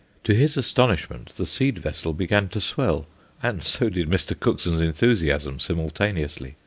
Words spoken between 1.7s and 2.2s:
vessel